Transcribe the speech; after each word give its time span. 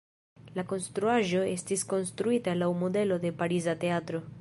La 0.55 0.63
konstruaĵo 0.71 1.43
estis 1.51 1.85
konstruita 1.93 2.59
laŭ 2.65 2.73
modelo 2.83 3.23
de 3.27 3.37
pariza 3.45 3.79
teatro. 3.87 4.29